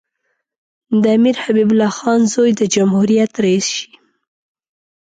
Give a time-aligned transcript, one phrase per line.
[1.01, 3.89] د امیر حبیب الله خان زوی د جمهوریت رییس شي.